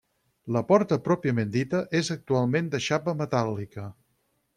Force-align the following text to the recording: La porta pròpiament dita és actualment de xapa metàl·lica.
La 0.53 0.61
porta 0.69 0.97
pròpiament 1.09 1.51
dita 1.55 1.81
és 1.99 2.09
actualment 2.15 2.71
de 2.77 2.81
xapa 2.87 3.15
metàl·lica. 3.21 3.85